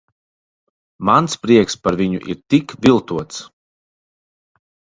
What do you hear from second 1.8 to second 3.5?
par viņu ir tik viltots.